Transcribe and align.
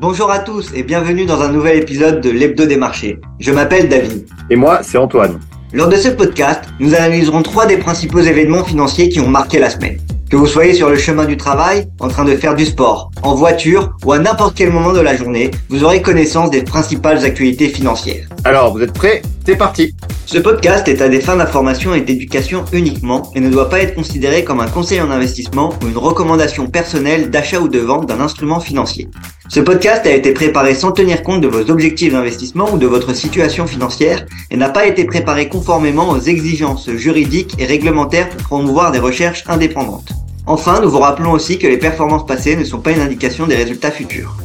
Bonjour 0.00 0.30
à 0.30 0.38
tous 0.38 0.70
et 0.76 0.84
bienvenue 0.84 1.26
dans 1.26 1.42
un 1.42 1.50
nouvel 1.50 1.76
épisode 1.76 2.20
de 2.20 2.30
l'Hebdo 2.30 2.66
des 2.66 2.76
marchés. 2.76 3.18
Je 3.40 3.50
m'appelle 3.50 3.88
David. 3.88 4.28
Et 4.48 4.54
moi, 4.54 4.78
c'est 4.84 4.96
Antoine. 4.96 5.40
Lors 5.72 5.88
de 5.88 5.96
ce 5.96 6.08
podcast, 6.08 6.62
nous 6.78 6.94
analyserons 6.94 7.42
trois 7.42 7.66
des 7.66 7.78
principaux 7.78 8.20
événements 8.20 8.62
financiers 8.62 9.08
qui 9.08 9.18
ont 9.18 9.26
marqué 9.26 9.58
la 9.58 9.70
semaine. 9.70 9.98
Que 10.30 10.36
vous 10.36 10.46
soyez 10.46 10.72
sur 10.72 10.88
le 10.88 10.96
chemin 10.96 11.24
du 11.24 11.36
travail, 11.36 11.88
en 11.98 12.06
train 12.06 12.24
de 12.24 12.36
faire 12.36 12.54
du 12.54 12.64
sport, 12.64 13.10
en 13.22 13.34
voiture 13.34 13.96
ou 14.04 14.12
à 14.12 14.20
n'importe 14.20 14.56
quel 14.56 14.70
moment 14.70 14.92
de 14.92 15.00
la 15.00 15.16
journée, 15.16 15.50
vous 15.68 15.82
aurez 15.82 16.00
connaissance 16.00 16.50
des 16.50 16.62
principales 16.62 17.24
actualités 17.24 17.68
financières. 17.68 18.28
Alors, 18.44 18.72
vous 18.72 18.82
êtes 18.82 18.92
prêts? 18.92 19.22
C'est 19.48 19.56
parti 19.56 19.94
Ce 20.26 20.36
podcast 20.36 20.86
est 20.88 21.00
à 21.00 21.08
des 21.08 21.22
fins 21.22 21.36
d'information 21.36 21.94
et 21.94 22.02
d'éducation 22.02 22.66
uniquement 22.74 23.32
et 23.34 23.40
ne 23.40 23.48
doit 23.48 23.70
pas 23.70 23.80
être 23.80 23.94
considéré 23.94 24.44
comme 24.44 24.60
un 24.60 24.68
conseil 24.68 25.00
en 25.00 25.10
investissement 25.10 25.72
ou 25.82 25.88
une 25.88 25.96
recommandation 25.96 26.66
personnelle 26.66 27.30
d'achat 27.30 27.58
ou 27.58 27.68
de 27.68 27.78
vente 27.78 28.04
d'un 28.04 28.20
instrument 28.20 28.60
financier. 28.60 29.08
Ce 29.48 29.60
podcast 29.60 30.04
a 30.04 30.10
été 30.10 30.32
préparé 30.32 30.74
sans 30.74 30.92
tenir 30.92 31.22
compte 31.22 31.40
de 31.40 31.48
vos 31.48 31.70
objectifs 31.70 32.12
d'investissement 32.12 32.70
ou 32.74 32.76
de 32.76 32.86
votre 32.86 33.14
situation 33.14 33.66
financière 33.66 34.26
et 34.50 34.58
n'a 34.58 34.68
pas 34.68 34.86
été 34.86 35.06
préparé 35.06 35.48
conformément 35.48 36.10
aux 36.10 36.20
exigences 36.20 36.90
juridiques 36.90 37.54
et 37.58 37.64
réglementaires 37.64 38.28
pour 38.28 38.42
promouvoir 38.42 38.92
des 38.92 38.98
recherches 38.98 39.44
indépendantes. 39.46 40.12
Enfin, 40.44 40.82
nous 40.82 40.90
vous 40.90 40.98
rappelons 40.98 41.32
aussi 41.32 41.58
que 41.58 41.66
les 41.66 41.78
performances 41.78 42.26
passées 42.26 42.54
ne 42.54 42.64
sont 42.64 42.80
pas 42.80 42.92
une 42.92 43.00
indication 43.00 43.46
des 43.46 43.56
résultats 43.56 43.92
futurs. 43.92 44.36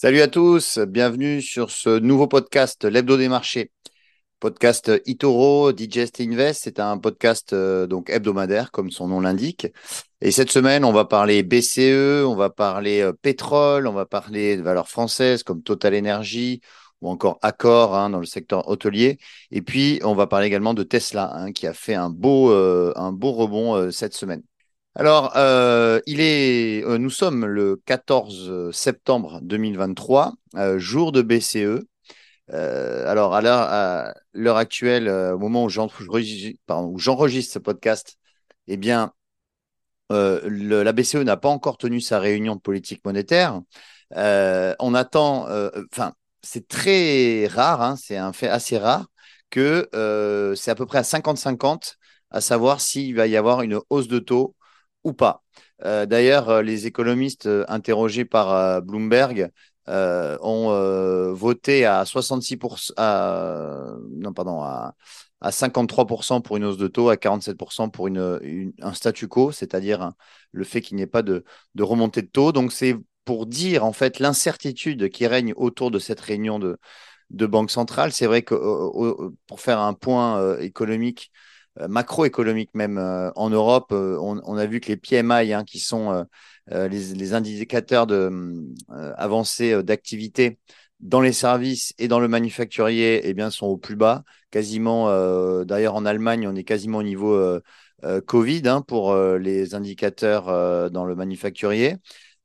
Salut 0.00 0.20
à 0.20 0.28
tous, 0.28 0.78
bienvenue 0.78 1.42
sur 1.42 1.72
ce 1.72 1.98
nouveau 1.98 2.28
podcast, 2.28 2.84
l'Hebdo 2.84 3.16
des 3.16 3.28
marchés. 3.28 3.72
Podcast 4.38 4.92
Itoro, 5.06 5.72
Digest 5.72 6.20
Invest, 6.20 6.60
c'est 6.62 6.78
un 6.78 6.98
podcast 6.98 7.52
euh, 7.52 7.88
donc 7.88 8.08
hebdomadaire, 8.08 8.70
comme 8.70 8.92
son 8.92 9.08
nom 9.08 9.20
l'indique. 9.20 9.66
Et 10.20 10.30
cette 10.30 10.52
semaine, 10.52 10.84
on 10.84 10.92
va 10.92 11.04
parler 11.04 11.42
BCE, 11.42 12.24
on 12.24 12.36
va 12.36 12.48
parler 12.48 13.00
euh, 13.00 13.12
pétrole, 13.12 13.88
on 13.88 13.92
va 13.92 14.06
parler 14.06 14.56
de 14.56 14.62
valeurs 14.62 14.88
françaises 14.88 15.42
comme 15.42 15.64
Total 15.64 15.92
Energy 15.98 16.60
ou 17.00 17.10
encore 17.10 17.40
Accor 17.42 17.96
hein, 17.96 18.10
dans 18.10 18.20
le 18.20 18.26
secteur 18.26 18.68
hôtelier. 18.68 19.18
Et 19.50 19.62
puis, 19.62 19.98
on 20.04 20.14
va 20.14 20.28
parler 20.28 20.46
également 20.46 20.74
de 20.74 20.84
Tesla, 20.84 21.32
hein, 21.34 21.50
qui 21.50 21.66
a 21.66 21.74
fait 21.74 21.94
un 21.94 22.10
beau, 22.10 22.52
euh, 22.52 22.92
un 22.94 23.10
beau 23.10 23.32
rebond 23.32 23.90
cette 23.90 24.14
semaine. 24.14 24.44
Alors, 24.98 25.36
euh, 25.36 26.00
il 26.06 26.20
est, 26.20 26.84
euh, 26.84 26.98
nous 26.98 27.08
sommes 27.10 27.46
le 27.46 27.80
14 27.86 28.72
septembre 28.72 29.38
2023, 29.42 30.34
euh, 30.56 30.80
jour 30.80 31.12
de 31.12 31.22
BCE. 31.22 31.86
alors, 32.48 33.32
à 33.34 33.40
l'heure 34.32 34.56
actuelle, 34.56 35.08
au 35.08 35.38
moment 35.38 35.64
où 35.64 35.68
j'enregistre 35.68 37.52
ce 37.52 37.58
podcast, 37.60 38.16
eh 38.66 38.76
bien, 38.76 39.12
la 40.10 40.92
BCE 40.92 41.16
n'a 41.16 41.36
pas 41.36 41.48
encore 41.48 41.78
tenu 41.78 42.00
sa 42.00 42.18
réunion 42.18 42.56
de 42.56 42.60
politique 42.60 43.04
monétaire. 43.04 43.60
on 44.16 44.94
attend, 44.94 45.46
enfin, 45.92 46.14
c'est 46.42 46.66
très 46.66 47.46
rare, 47.46 47.82
hein, 47.82 47.96
c'est 47.96 48.16
un 48.16 48.32
fait 48.32 48.48
assez 48.48 48.78
rare, 48.78 49.06
que 49.50 49.88
c'est 50.56 50.70
à 50.72 50.74
peu 50.74 50.86
près 50.86 50.98
à 50.98 51.02
50-50 51.02 51.98
à 52.30 52.40
savoir 52.40 52.80
s'il 52.80 53.14
va 53.14 53.26
y 53.26 53.36
avoir 53.36 53.62
une 53.62 53.80
hausse 53.90 54.08
de 54.08 54.18
taux 54.18 54.54
ou 55.04 55.12
pas. 55.12 55.42
Euh, 55.84 56.06
d'ailleurs, 56.06 56.48
euh, 56.48 56.62
les 56.62 56.86
économistes 56.86 57.46
euh, 57.46 57.64
interrogés 57.68 58.24
par 58.24 58.82
Bloomberg 58.82 59.50
ont 59.86 61.32
voté 61.32 61.86
à 61.86 62.04
66%, 62.04 62.92
non, 64.10 64.32
pardon, 64.34 64.60
à, 64.60 64.94
53% 65.50 66.42
pour 66.42 66.56
une 66.58 66.64
hausse 66.64 66.76
de 66.76 66.88
taux, 66.88 67.08
à 67.08 67.16
47% 67.16 67.88
pour 67.88 68.06
une, 68.06 68.72
un 68.82 68.92
statu 68.92 69.28
quo, 69.28 69.50
c'est-à-dire 69.50 70.12
le 70.52 70.64
fait 70.64 70.82
qu'il 70.82 70.96
n'y 70.96 71.02
ait 71.02 71.06
pas 71.06 71.22
de, 71.22 71.44
remontée 71.78 72.20
de 72.20 72.26
taux. 72.26 72.52
Donc, 72.52 72.72
c'est 72.72 72.96
pour 73.24 73.46
dire 73.46 73.84
en 73.84 73.92
fait 73.94 74.18
l'incertitude 74.18 75.08
qui 75.08 75.26
règne 75.26 75.54
autour 75.56 75.90
de 75.90 75.98
cette 75.98 76.20
réunion 76.20 76.58
de 76.58 77.46
Banque 77.46 77.70
centrale. 77.70 78.12
C'est 78.12 78.26
vrai 78.26 78.42
que 78.42 78.54
pour 79.46 79.60
faire 79.62 79.80
un 79.80 79.94
point 79.94 80.58
économique, 80.58 81.32
euh, 81.80 81.88
macroéconomique 81.88 82.70
même 82.74 82.98
euh, 82.98 83.30
en 83.36 83.50
Europe. 83.50 83.92
Euh, 83.92 84.18
on, 84.20 84.56
a 84.56 84.66
vu 84.66 84.80
que 84.80 84.88
les 84.88 84.96
PMI, 84.96 85.52
hein, 85.52 85.64
qui 85.64 85.78
sont 85.78 86.24
les, 86.70 87.34
indicateurs 87.34 88.06
de, 88.06 88.30
avancés 89.16 89.82
d'activité 89.82 90.58
dans 91.00 91.20
les 91.20 91.32
services 91.32 91.94
et 91.98 92.08
dans 92.08 92.20
le 92.20 92.28
manufacturier, 92.28 93.20
eh 93.24 93.34
bien, 93.34 93.50
sont 93.50 93.66
au 93.66 93.76
plus 93.76 93.96
bas. 93.96 94.24
Quasiment, 94.50 95.08
d'ailleurs 95.64 95.94
en 95.94 96.04
Allemagne, 96.04 96.48
on 96.48 96.54
est 96.54 96.64
quasiment 96.64 96.98
au 96.98 97.02
niveau 97.02 97.60
Covid 98.26 98.62
hein, 98.66 98.82
pour 98.82 99.14
les 99.16 99.74
indicateurs 99.74 100.90
dans 100.90 101.04
le 101.04 101.14
manufacturier. 101.14 101.96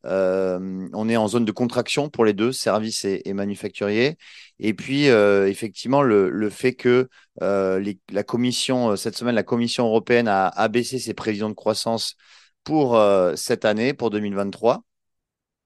Euh, 0.05 0.89
on 0.93 1.09
est 1.09 1.15
en 1.15 1.27
zone 1.27 1.45
de 1.45 1.51
contraction 1.51 2.09
pour 2.09 2.25
les 2.25 2.33
deux, 2.33 2.51
services 2.51 3.05
et, 3.05 3.33
manufacturiers. 3.33 4.17
Et 4.59 4.73
puis, 4.73 5.09
euh, 5.09 5.47
effectivement, 5.47 6.01
le, 6.01 6.49
fait 6.49 6.73
que 6.73 7.09
euh, 7.41 7.93
la 8.09 8.23
Commission, 8.23 8.95
cette 8.95 9.17
semaine, 9.17 9.35
la 9.35 9.43
Commission 9.43 9.85
européenne 9.85 10.27
a 10.27 10.47
abaissé 10.47 10.99
ses 10.99 11.13
prévisions 11.13 11.49
de 11.49 11.53
croissance 11.53 12.15
pour 12.63 12.99
cette 13.35 13.65
année, 13.65 13.93
pour 13.93 14.09
2023. 14.09 14.83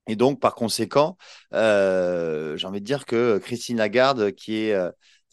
Et 0.07 0.15
donc, 0.15 0.39
par 0.39 0.55
conséquent, 0.55 1.17
j'ai 1.51 1.57
envie 2.65 2.81
de 2.81 2.85
dire 2.85 3.05
que 3.05 3.37
Christine 3.39 3.77
Lagarde, 3.77 4.31
qui 4.31 4.55
est 4.57 4.75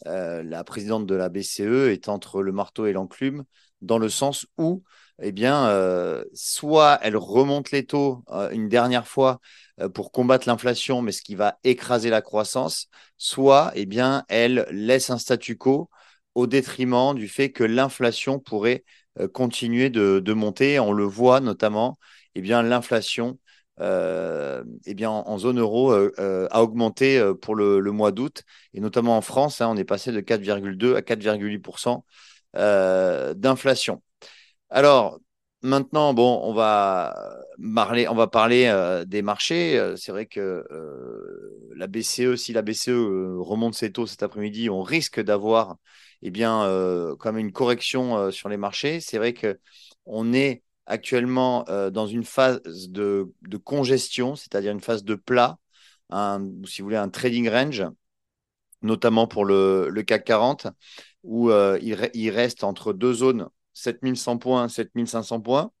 la 0.05 0.63
présidente 0.63 1.05
de 1.05 1.15
la 1.15 1.29
BCE, 1.29 1.89
est 1.89 2.09
entre 2.09 2.41
le 2.41 2.51
marteau 2.51 2.85
et 2.85 2.93
l'enclume, 2.93 3.45
dans 3.81 3.97
le 3.97 4.09
sens 4.09 4.47
où 4.57 4.83
eh 5.21 5.31
bien, 5.31 5.67
euh, 5.69 6.25
soit 6.33 6.99
elle 7.01 7.15
remonte 7.17 7.71
les 7.71 7.85
taux 7.85 8.23
euh, 8.31 8.49
une 8.51 8.67
dernière 8.67 9.07
fois 9.07 9.39
euh, 9.79 9.89
pour 9.89 10.11
combattre 10.11 10.47
l'inflation, 10.47 11.01
mais 11.01 11.11
ce 11.11 11.21
qui 11.21 11.35
va 11.35 11.57
écraser 11.63 12.09
la 12.09 12.21
croissance, 12.21 12.89
soit 13.17 13.71
eh 13.75 13.85
bien, 13.85 14.25
elle 14.27 14.67
laisse 14.71 15.09
un 15.09 15.17
statu 15.17 15.57
quo 15.57 15.89
au 16.35 16.47
détriment 16.47 17.13
du 17.15 17.29
fait 17.29 17.51
que 17.51 17.63
l'inflation 17.63 18.39
pourrait 18.39 18.83
continuer 19.33 19.89
de, 19.89 20.33
monter. 20.33 20.79
On 20.79 20.91
le 20.91 21.05
voit 21.05 21.39
notamment, 21.39 21.97
eh 22.35 22.41
bien, 22.41 22.61
l'inflation 22.61 23.39
eh 23.79 24.93
bien, 24.93 25.09
en, 25.09 25.37
zone 25.37 25.59
euro 25.59 25.91
a 25.93 26.61
augmenté 26.61 27.23
pour 27.41 27.55
le, 27.55 27.79
mois 27.91 28.11
d'août, 28.11 28.43
et 28.73 28.81
notamment 28.81 29.17
en 29.17 29.21
France, 29.21 29.61
hein, 29.61 29.69
on 29.69 29.77
est 29.77 29.85
passé 29.85 30.11
de 30.11 30.19
4,2 30.19 30.95
à 30.95 31.01
4,8% 31.01 32.03
d'inflation. 33.35 34.01
Alors, 34.75 35.19
maintenant, 35.61 36.13
bon, 36.13 36.41
on 36.43 36.53
va 36.53 37.39
parler, 37.75 38.09
on 38.09 38.13
va 38.13 38.27
parler 38.27 38.65
euh, 38.65 39.05
des 39.05 39.21
marchés. 39.21 39.79
Euh, 39.79 39.95
c'est 39.95 40.11
vrai 40.11 40.25
que 40.25 40.65
euh, 40.69 41.71
la 41.77 41.87
BCE, 41.87 42.35
si 42.35 42.51
la 42.51 42.61
BCE 42.61 42.89
remonte 43.39 43.73
ses 43.73 43.93
taux 43.93 44.05
cet 44.05 44.21
après-midi, 44.21 44.69
on 44.69 44.83
risque 44.83 45.21
d'avoir 45.21 45.77
eh 46.21 46.29
bien, 46.29 46.65
une 46.67 47.51
correction 47.53 48.31
sur 48.31 48.49
les 48.49 48.57
marchés. 48.57 48.99
C'est 48.99 49.17
vrai 49.17 49.33
qu'on 49.33 50.33
est 50.33 50.61
actuellement 50.87 51.63
dans 51.91 52.07
une 52.07 52.25
phase 52.25 52.61
de, 52.89 53.31
congestion, 53.63 54.35
c'est-à-dire 54.35 54.73
une 54.73 54.81
phase 54.81 55.05
de 55.05 55.15
plat, 55.15 55.57
si 56.11 56.81
vous 56.81 56.85
voulez, 56.85 56.97
un 56.97 57.09
trading 57.09 57.47
range, 57.49 57.85
notamment 58.81 59.27
pour 59.27 59.45
le, 59.45 59.89
CAC 60.05 60.25
40, 60.25 60.67
où 61.23 61.49
il, 61.51 62.29
reste 62.29 62.65
entre 62.65 62.91
deux 62.91 63.13
zones 63.13 63.47
7100 63.75 64.37
points, 64.39 64.67
7500 64.67 65.41
points. 65.41 65.71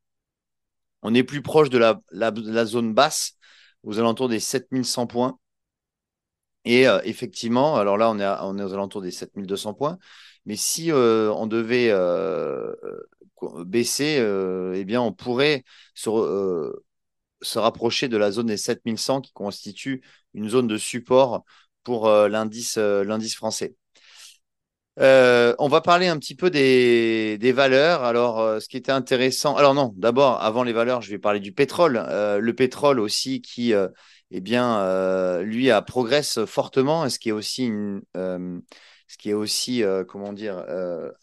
On 1.01 1.13
est 1.13 1.23
plus 1.23 1.41
proche 1.41 1.69
de 1.69 1.77
la, 1.77 2.65
zone 2.65 2.93
basse, 2.93 3.37
aux 3.83 3.99
alentours 3.99 4.29
des 4.29 4.39
7100 4.39 5.07
points. 5.07 5.39
Et 6.65 6.87
euh, 6.87 6.99
effectivement, 7.03 7.77
alors 7.77 7.97
là, 7.97 8.09
on 8.09 8.19
est, 8.19 8.63
aux 8.63 8.73
alentours 8.73 9.01
des 9.01 9.11
7200 9.11 9.73
points. 9.73 9.97
Mais 10.45 10.55
si 10.55 10.91
euh, 10.91 11.31
on 11.33 11.47
devait 11.47 11.89
euh, 11.91 12.73
baisser, 13.65 14.17
eh 14.75 14.85
bien, 14.85 15.01
on 15.01 15.13
pourrait 15.13 15.63
se, 15.93 16.09
se, 17.41 17.59
rapprocher 17.59 18.07
de 18.07 18.17
la 18.17 18.31
zone 18.31 18.47
des 18.47 18.57
7100 18.57 19.21
qui 19.21 19.31
constitue 19.33 20.03
une 20.33 20.49
zone 20.49 20.67
de 20.67 20.77
support 20.77 21.45
pour 21.83 22.09
l'indice 22.09 22.77
français. 23.35 23.75
Euh, 24.99 25.53
on 25.59 25.67
va 25.67 25.81
parler 25.81 26.07
un 26.07 26.17
petit 26.17 26.35
peu 26.35 26.49
des, 26.49 27.51
valeurs. 27.53 28.03
Alors, 28.03 28.39
euh, 28.39 28.59
ce 28.59 28.67
qui 28.67 28.77
était 28.77 28.91
intéressant. 28.91 29.55
Alors 29.55 29.73
non, 29.73 29.93
d'abord, 29.97 30.41
avant 30.41 30.63
les 30.63 30.73
valeurs, 30.73 31.01
je 31.01 31.09
vais 31.09 31.19
parler 31.19 31.39
du 31.39 31.51
pétrole. 31.51 32.01
Euh, 32.07 32.39
le 32.39 32.53
pétrole 32.53 32.99
aussi, 32.99 33.41
qui, 33.41 33.73
eh 34.31 34.41
bien, 34.41 35.41
lui, 35.41 35.71
a 35.71 35.81
progresse 35.81 36.45
fortement. 36.45 37.09
Ce 37.09 37.19
qui 37.19 37.29
est 37.29 37.33
aussi 37.33 37.65
une, 37.65 38.01
ce 38.13 39.17
qui 39.17 39.29
est 39.29 39.33
aussi, 39.33 39.83
comment 40.07 40.33
dire, 40.33 40.63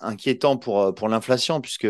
inquiétant 0.01 0.57
pour, 0.57 0.95
pour 0.95 1.09
l'inflation, 1.09 1.61
puisque 1.61 1.89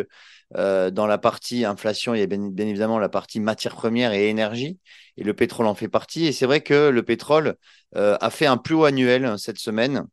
dans 0.54 1.06
la 1.06 1.18
partie 1.18 1.64
inflation, 1.64 2.14
il 2.14 2.20
y 2.20 2.22
a 2.22 2.26
bien, 2.26 2.52
évidemment 2.58 2.98
la 2.98 3.08
partie 3.08 3.40
matières 3.40 3.74
premières 3.74 4.12
et 4.12 4.28
énergie, 4.28 4.78
et 5.16 5.24
le 5.24 5.34
pétrole 5.34 5.66
en 5.66 5.74
fait 5.74 5.88
partie. 5.88 6.26
Et 6.26 6.32
c'est 6.32 6.46
vrai 6.46 6.60
que 6.62 6.88
le 6.90 7.02
pétrole 7.02 7.56
a 7.94 8.30
fait 8.30 8.46
un 8.46 8.56
plus 8.56 8.74
haut 8.74 8.84
annuel 8.84 9.24
hein, 9.24 9.38
cette 9.38 9.58
semaine. 9.58 10.06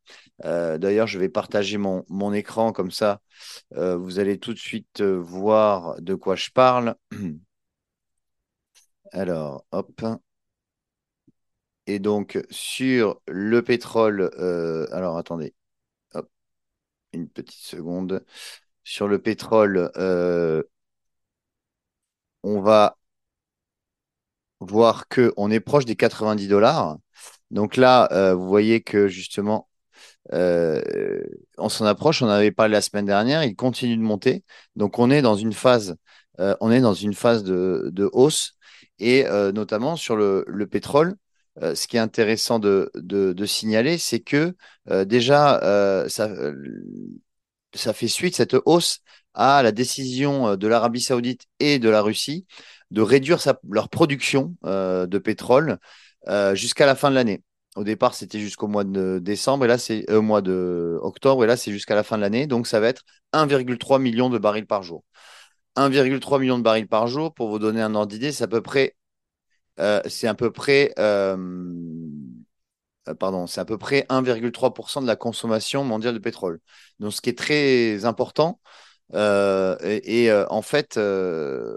D'ailleurs, 0.43 1.07
je 1.07 1.19
vais 1.19 1.29
partager 1.29 1.77
mon, 1.77 2.03
mon 2.09 2.33
écran 2.33 2.71
comme 2.71 2.91
ça, 2.91 3.21
vous 3.75 4.19
allez 4.19 4.37
tout 4.39 4.53
de 4.53 4.59
suite 4.59 5.01
voir 5.01 6.01
de 6.01 6.15
quoi 6.15 6.35
je 6.35 6.49
parle. 6.51 6.95
Alors, 9.11 9.65
hop. 9.71 10.01
Et 11.87 11.99
donc, 11.99 12.39
sur 12.51 13.21
le 13.27 13.61
pétrole, 13.63 14.29
euh, 14.39 14.87
alors 14.91 15.17
attendez, 15.17 15.55
hop, 16.13 16.29
une 17.13 17.29
petite 17.29 17.61
seconde. 17.63 18.25
Sur 18.89 19.07
le 19.07 19.19
pétrole, 19.19 19.91
euh, 19.97 20.63
on 22.43 22.61
va 22.61 22.97
voir 24.59 25.07
qu'on 25.07 25.51
est 25.51 25.59
proche 25.59 25.85
des 25.85 25.95
90 25.95 26.47
dollars. 26.47 26.97
Donc 27.51 27.77
là, 27.77 28.09
euh, 28.11 28.33
vous 28.33 28.47
voyez 28.47 28.81
que 28.81 29.07
justement, 29.07 29.69
on 30.31 31.69
s'en 31.69 31.85
approche. 31.85 32.21
On 32.23 32.29
avait 32.29 32.51
parlé 32.51 32.73
la 32.73 32.81
semaine 32.81 33.05
dernière. 33.05 33.43
Il 33.43 33.55
continue 33.55 33.95
de 33.97 34.01
monter. 34.01 34.43
Donc 34.75 34.99
on 34.99 35.11
est 35.11 35.21
dans 35.21 35.35
une 35.35 35.53
phase, 35.53 35.95
on 36.39 36.69
de, 36.69 38.09
hausse 38.13 38.57
et 38.99 39.25
notamment 39.53 39.95
sur 39.97 40.15
le 40.17 40.65
pétrole. 40.65 41.15
Euh, 41.61 41.75
ce 41.75 41.87
qui 41.87 41.97
est 41.97 41.99
intéressant 41.99 42.59
de, 42.59 42.89
signaler, 43.45 43.97
c'est 43.97 44.19
que 44.19 44.55
euh, 44.89 45.05
déjà, 45.05 45.59
euh, 45.63 46.07
ça, 46.07 46.29
ça, 47.73 47.93
fait 47.93 48.07
suite, 48.07 48.35
cette 48.35 48.55
hausse, 48.65 48.99
à 49.33 49.63
la 49.63 49.71
décision 49.71 50.55
de 50.55 50.67
l'Arabie 50.67 51.01
saoudite 51.01 51.45
et 51.59 51.79
de 51.79 51.89
la 51.89 52.01
Russie 52.01 52.45
de 52.91 53.01
réduire 53.01 53.39
leur 53.69 53.89
production 53.89 54.55
de 54.63 55.17
pétrole 55.19 55.77
jusqu'à 56.53 56.85
la 56.85 56.95
fin 56.95 57.09
de 57.09 57.15
l'année. 57.15 57.43
Au 57.75 57.83
départ, 57.83 58.15
c'était 58.15 58.39
jusqu'au 58.39 58.67
mois 58.67 58.83
de 58.83 59.19
décembre, 59.19 59.65
et 59.65 59.67
là, 59.67 59.77
c'est 59.77 60.11
au 60.11 60.21
mois 60.23 60.41
de 60.41 60.97
octobre, 61.03 61.43
et 61.43 61.47
là, 61.47 61.55
c'est 61.55 61.71
jusqu'à 61.71 61.95
la 61.95 62.03
fin 62.03 62.17
de 62.17 62.21
l'année. 62.21 62.47
Donc, 62.47 62.67
ça 62.67 62.79
va 62.79 62.87
être 62.87 63.03
1,3 63.33 63.99
million 63.99 64.29
de 64.29 64.39
barils 64.39 64.65
par 64.65 64.81
jour. 64.83 65.03
1,3 65.75 66.39
million 66.39 66.57
de 66.57 66.63
barils 66.63 66.87
par 66.87 67.07
jour, 67.07 67.33
pour 67.33 67.49
vous 67.49 67.59
donner 67.59 67.81
un 67.81 67.93
ordre 67.95 68.11
d'idée, 68.11 68.31
c'est 68.31 68.43
à 68.43 68.47
peu 68.47 68.61
près 68.61 68.95
euh, 69.79 70.01
c'est 70.07 70.27
à 70.27 70.33
peu 70.33 70.51
près, 70.51 70.93
euh, 70.99 71.37
euh, 71.37 71.37
pardon, 73.15 73.47
c'est 73.47 73.61
à 73.61 73.65
peu 73.65 73.77
près 73.77 74.05
1,3% 74.09 75.01
de 75.01 75.07
la 75.07 75.15
consommation 75.15 75.83
mondiale 75.83 76.13
de 76.13 76.19
pétrole. 76.19 76.59
Donc, 76.99 77.13
ce 77.13 77.21
qui 77.21 77.29
est 77.29 77.37
très 77.37 78.05
important. 78.05 78.59
et, 79.13 80.29
en 80.49 80.61
fait, 80.61 80.99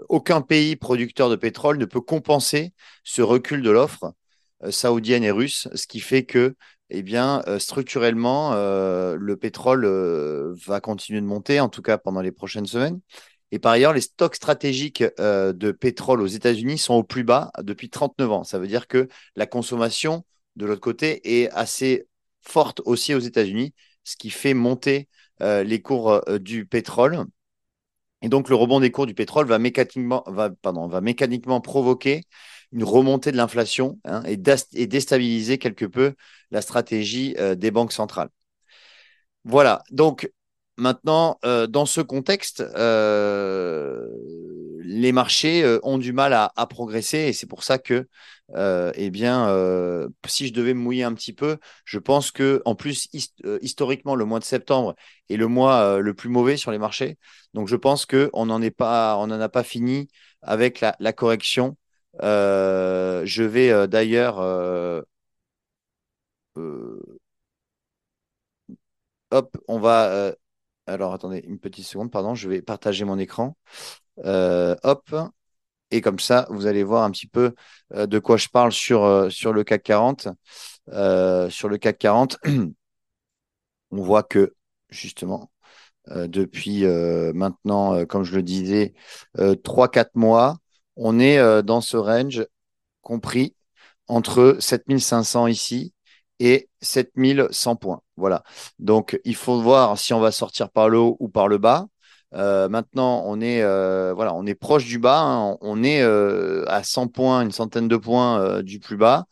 aucun 0.09 0.41
pays 0.41 0.75
producteur 0.75 1.29
de 1.29 1.35
pétrole 1.35 1.77
ne 1.77 1.85
peut 1.85 2.01
compenser 2.01 2.73
ce 3.03 3.21
recul 3.21 3.61
de 3.61 3.71
l'offre 3.71 4.13
saoudienne 4.69 5.23
et 5.23 5.31
russe, 5.31 5.67
ce 5.73 5.87
qui 5.87 5.99
fait 5.99 6.23
que, 6.25 6.55
eh 6.89 7.01
bien, 7.01 7.43
structurellement, 7.59 8.53
le 8.53 9.35
pétrole 9.35 9.85
va 10.65 10.79
continuer 10.81 11.21
de 11.21 11.25
monter, 11.25 11.59
en 11.59 11.69
tout 11.69 11.81
cas 11.81 11.97
pendant 11.97 12.21
les 12.21 12.31
prochaines 12.31 12.67
semaines. 12.67 12.99
Et 13.53 13.59
par 13.59 13.73
ailleurs, 13.73 13.93
les 13.93 14.01
stocks 14.01 14.33
stratégiques 14.33 15.03
euh, 15.19 15.53
de 15.53 15.71
pétrole 15.71 16.21
aux 16.21 16.27
États-Unis 16.27 16.79
sont 16.79 16.95
au 16.95 17.03
plus 17.03 17.23
bas 17.23 17.51
depuis 17.61 17.87
39 17.87 18.31
ans. 18.31 18.43
Ça 18.43 18.57
veut 18.57 18.65
dire 18.65 18.87
que 18.87 19.07
la 19.35 19.45
consommation, 19.45 20.25
de 20.55 20.65
l'autre 20.65 20.81
côté, 20.81 21.41
est 21.41 21.49
assez 21.51 22.07
forte 22.41 22.81
aussi 22.85 23.13
aux 23.13 23.19
États-Unis, 23.19 23.73
ce 24.03 24.15
qui 24.17 24.29
fait 24.29 24.53
monter 24.53 25.07
euh, 25.41 25.63
les 25.63 25.81
cours 25.81 26.11
euh, 26.11 26.39
du 26.39 26.65
pétrole. 26.65 27.25
Et 28.21 28.29
donc, 28.29 28.49
le 28.49 28.55
rebond 28.55 28.79
des 28.79 28.91
cours 28.91 29.05
du 29.05 29.13
pétrole 29.13 29.47
va 29.47 29.59
mécaniquement, 29.59 30.23
provoquer 31.61 32.23
une 32.71 32.83
remontée 32.83 33.31
de 33.31 33.37
l'inflation 33.37 33.99
hein, 34.05 34.23
et, 34.25 34.37
déstabiliser 34.37 35.57
quelque 35.57 35.85
peu 35.85 36.15
la 36.51 36.61
stratégie 36.61 37.35
des 37.57 37.71
banques 37.71 37.91
centrales. 37.91 38.29
Voilà, 39.43 39.83
donc 39.91 40.29
Maintenant, 40.77 41.37
euh, 41.45 41.67
dans 41.67 41.85
ce 41.85 42.01
contexte, 42.01 42.61
euh, 42.61 44.07
les 44.83 45.11
marchés 45.11 45.63
euh, 45.63 45.79
ont 45.83 45.97
du 45.97 46.13
mal 46.13 46.33
à, 46.33 46.51
progresser 46.67 47.19
et 47.19 47.33
c'est 47.33 47.47
pour 47.47 47.63
ça 47.63 47.77
que, 47.77 48.07
eh 48.95 49.09
bien, 49.09 49.47
si 50.27 50.47
je 50.47 50.53
devais 50.53 50.73
me 50.73 50.79
mouiller 50.79 51.03
un 51.03 51.13
petit 51.13 51.33
peu, 51.33 51.57
je 51.85 51.99
pense 51.99 52.31
que, 52.31 52.61
en 52.65 52.75
plus, 52.75 53.09
historiquement, 53.61 54.15
le 54.15 54.25
mois 54.25 54.39
de 54.39 54.43
septembre 54.45 54.95
est 55.29 55.37
le 55.37 55.47
mois 55.47 55.99
le 55.99 56.13
plus 56.13 56.29
mauvais 56.29 56.57
sur 56.57 56.71
les 56.71 56.79
marchés. 56.79 57.17
Donc, 57.53 57.67
je 57.67 57.75
pense 57.75 58.05
qu'on 58.05 58.45
n'en 58.45 58.61
est 58.61 58.71
pas, 58.71 59.17
on 59.17 59.27
n'en 59.27 59.39
a 59.39 59.49
pas 59.49 59.63
fini 59.63 60.07
avec 60.41 60.81
la 60.81 61.13
correction. 61.13 61.77
je 62.21 63.43
vais 63.43 63.87
d'ailleurs 63.87 64.39
hop, 69.31 69.57
on 69.67 69.79
va 69.79 70.35
alors, 70.87 71.13
attendez 71.13 71.39
une 71.47 71.59
petite 71.59 71.85
seconde, 71.85 72.11
pardon, 72.11 72.35
je 72.35 72.49
vais 72.49 72.61
partager 72.61 73.05
mon 73.05 73.17
écran. 73.17 73.55
Euh, 74.25 74.75
hop. 74.83 75.15
Et 75.91 76.01
comme 76.01 76.19
ça, 76.19 76.47
vous 76.49 76.65
allez 76.67 76.83
voir 76.83 77.03
un 77.03 77.11
petit 77.11 77.27
peu 77.27 77.53
euh, 77.93 78.07
de 78.07 78.19
quoi 78.19 78.37
je 78.37 78.49
parle 78.49 78.71
sur, 78.71 79.03
euh, 79.03 79.29
sur 79.29 79.53
le 79.53 79.63
CAC 79.63 79.83
40. 79.83 80.27
sur 81.49 81.69
le 81.69 81.77
CAC 81.77 81.97
40, 81.99 82.37
on 83.91 84.01
voit 84.01 84.23
que, 84.23 84.55
justement, 84.89 85.51
depuis 86.07 86.85
maintenant, 87.33 88.05
comme 88.05 88.23
je 88.23 88.35
le 88.35 88.43
disais, 88.43 88.93
3-4 89.37 90.11
mois, 90.15 90.57
on 90.97 91.19
est 91.19 91.63
dans 91.63 91.81
ce 91.81 91.95
range 91.97 92.45
compris 93.01 93.55
entre 94.07 94.57
7500 94.59 95.47
ici 95.47 95.93
et 96.43 96.69
7100 96.81 97.77
points. 97.77 98.01
Voilà. 98.17 98.43
Donc, 98.79 99.19
il 99.23 99.35
faut 99.35 99.61
voir 99.61 99.97
si 99.97 100.13
on 100.13 100.19
va 100.19 100.31
sortir 100.31 100.69
par 100.69 100.89
le 100.89 100.99
haut 100.99 101.15
ou 101.19 101.29
par 101.29 101.47
le 101.47 101.57
bas. 101.57 101.87
Euh, 102.33 102.67
maintenant, 102.67 103.23
on 103.25 103.39
est, 103.41 103.61
euh, 103.61 104.13
voilà, 104.13 104.33
on 104.33 104.45
est 104.45 104.55
proche 104.55 104.85
du 104.85 104.99
bas. 104.99 105.21
Hein. 105.21 105.57
On 105.61 105.83
est 105.83 106.01
euh, 106.01 106.65
à 106.67 106.83
100 106.83 107.07
points, 107.07 107.41
une 107.43 107.51
centaine 107.51 107.87
de 107.87 107.95
points 107.95 108.61
du 108.61 108.79
plus 108.79 108.97
bas. 108.97 109.25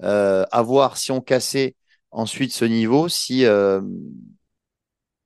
à 0.00 0.62
voir 0.62 0.96
si 0.96 1.12
on 1.12 1.20
cassait 1.20 1.76
ensuite 2.10 2.52
ce 2.52 2.64
niveau, 2.64 3.08
si 3.08 3.44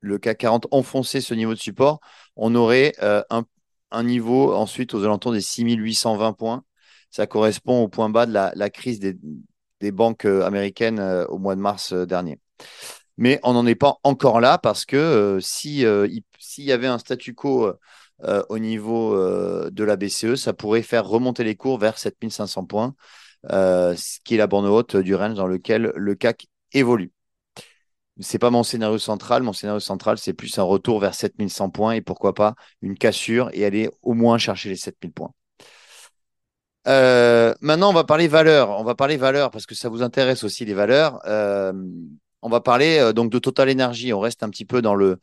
le 0.00 0.18
CAC 0.18 0.38
40 0.38 0.66
enfonçait 0.70 1.20
ce 1.20 1.34
niveau 1.34 1.54
de 1.54 1.58
support, 1.58 2.00
on 2.36 2.54
aurait 2.54 2.94
un, 3.00 3.44
un, 3.90 4.02
niveau 4.02 4.54
ensuite 4.54 4.94
aux 4.94 5.04
alentours 5.04 5.32
des 5.32 5.40
6820 5.40 6.32
points. 6.32 6.64
Ça 7.10 7.26
correspond 7.26 7.82
au 7.82 7.88
point 7.88 8.10
bas 8.10 8.26
de 8.26 8.32
la, 8.32 8.52
la 8.54 8.70
crise 8.70 9.00
des, 9.00 9.16
des 9.80 9.92
banques 9.92 10.24
américaines 10.24 11.00
au 11.28 11.38
mois 11.38 11.56
de 11.56 11.60
mars 11.60 11.92
dernier. 11.92 12.38
Mais 13.18 13.40
on 13.42 13.52
n'en 13.52 13.66
est 13.66 13.74
pas 13.74 13.98
encore 14.04 14.40
là 14.40 14.58
parce 14.58 14.86
que 14.86 14.96
euh, 14.96 15.40
si 15.40 15.84
euh, 15.84 16.08
s'il 16.38 16.64
y 16.64 16.72
avait 16.72 16.86
un 16.86 16.98
statu 16.98 17.34
quo 17.34 17.74
euh, 18.24 18.42
au 18.48 18.58
niveau 18.58 19.16
de 19.70 19.84
la 19.84 19.96
BCE, 19.96 20.36
ça 20.36 20.52
pourrait 20.52 20.82
faire 20.82 21.06
remonter 21.06 21.44
les 21.44 21.56
cours 21.56 21.78
vers 21.78 21.98
7500 21.98 22.64
points, 22.66 22.94
ce 23.50 24.18
qui 24.24 24.34
est 24.34 24.38
la 24.38 24.46
borne 24.46 24.66
haute 24.66 24.96
du 24.96 25.14
range 25.14 25.34
dans 25.34 25.46
lequel 25.46 25.92
le 25.96 26.14
CAC 26.14 26.46
évolue. 26.72 27.12
C'est 28.20 28.38
pas 28.38 28.50
mon 28.50 28.64
scénario 28.64 28.98
central. 28.98 29.42
Mon 29.42 29.52
scénario 29.52 29.80
central, 29.80 30.18
c'est 30.18 30.32
plus 30.32 30.58
un 30.58 30.64
retour 30.64 30.98
vers 31.00 31.14
7100 31.14 31.70
points 31.70 31.92
et 31.92 32.00
pourquoi 32.00 32.34
pas 32.34 32.54
une 32.82 32.96
cassure 32.98 33.50
et 33.52 33.64
aller 33.64 33.90
au 34.02 34.14
moins 34.14 34.38
chercher 34.38 34.68
les 34.70 34.76
7000 34.76 35.12
points. 35.12 35.32
Maintenant, 37.60 37.90
on 37.90 37.94
va 37.94 38.04
parler 38.04 38.28
valeur. 38.28 38.70
On 38.70 38.84
va 38.84 38.94
parler 38.94 39.16
valeur 39.16 39.50
parce 39.50 39.66
que 39.66 39.74
ça 39.74 39.88
vous 39.88 40.02
intéresse 40.02 40.44
aussi 40.44 40.64
les 40.64 40.74
valeurs 40.74 41.20
on 42.42 42.48
va 42.48 42.60
parler 42.60 42.98
euh, 42.98 43.12
donc 43.12 43.30
de 43.30 43.38
Total 43.38 43.70
Energy. 43.70 44.12
On 44.12 44.20
reste 44.20 44.42
un 44.42 44.50
petit 44.50 44.64
peu 44.64 44.82
dans 44.82 44.94
le, 44.94 45.18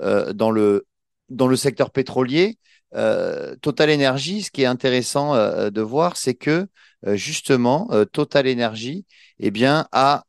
euh, 0.00 0.32
dans 0.32 0.50
le, 0.50 0.86
dans 1.28 1.46
le 1.46 1.56
secteur 1.56 1.90
pétrolier. 1.90 2.58
Euh, 2.94 3.54
Total 3.62 3.90
Energy, 3.90 4.42
ce 4.42 4.50
qui 4.50 4.62
est 4.62 4.66
intéressant 4.66 5.34
de 5.70 5.80
voir, 5.80 6.16
c'est 6.16 6.34
que 6.34 6.66
justement, 7.06 7.88
Total 8.12 8.48
Energy 8.48 9.06
eh 9.38 9.50
bien, 9.50 9.86
a 9.92 10.24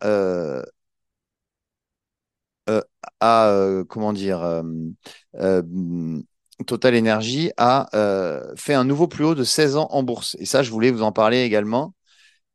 comment 3.87 4.13
dire, 4.13 4.63
Total 6.65 6.97
Energy 6.97 7.51
a 7.57 7.89
fait 8.55 8.73
un 8.73 8.83
nouveau 8.83 9.07
plus 9.07 9.25
haut 9.25 9.35
de 9.35 9.43
16 9.43 9.77
ans 9.77 9.87
en 9.91 10.03
bourse. 10.03 10.35
Et 10.39 10.45
ça, 10.45 10.63
je 10.63 10.71
voulais 10.71 10.91
vous 10.91 11.03
en 11.03 11.11
parler 11.11 11.41
également, 11.43 11.93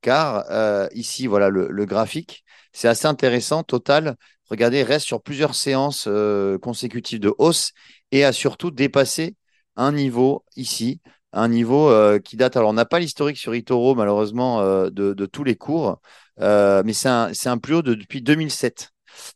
car 0.01 0.45
ici, 0.93 1.27
voilà 1.27 1.51
le 1.51 1.85
graphique. 1.85 2.45
C'est 2.77 2.89
assez 2.89 3.07
intéressant. 3.07 3.63
Total, 3.63 4.17
regardez, 4.51 4.83
reste 4.83 5.07
sur 5.07 5.23
plusieurs 5.23 5.55
séances 5.55 6.05
euh, 6.09 6.59
consécutives 6.59 7.21
de 7.21 7.33
hausse 7.39 7.73
et 8.13 8.23
a 8.23 8.33
surtout 8.33 8.71
dépassé 8.71 9.35
un 9.77 9.93
niveau 9.93 10.45
ici, 10.57 11.01
un 11.33 11.49
niveau 11.49 11.89
euh, 11.89 12.19
qui 12.19 12.37
date. 12.37 12.59
Alors, 12.59 12.69
on 12.69 12.75
n'a 12.75 12.85
pas 12.85 12.99
l'historique 12.99 13.39
sur 13.39 13.55
Itoro, 13.55 13.95
malheureusement, 13.95 14.61
euh, 14.61 14.91
de, 14.91 15.25
tous 15.25 15.43
les 15.43 15.57
cours, 15.57 16.03
mais 16.39 16.93
c'est 16.93 17.09
un, 17.09 17.59
plus 17.59 17.77
haut 17.77 17.83
depuis 17.83 18.21
2007. 18.21 18.91